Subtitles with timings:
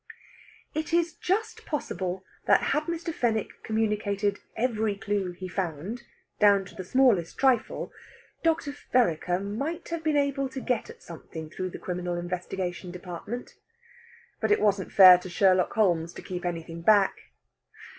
[0.73, 3.13] It is just possible that had Mr.
[3.13, 6.01] Fenwick communicated every clue he found,
[6.39, 7.91] down to the smallest trifle,
[8.41, 8.71] Dr.
[8.91, 13.53] Vereker might have been able to get at something through the Criminal Investigation Department.
[14.39, 17.15] But it wasn't fair to Sherlock Holmes to keep anything back.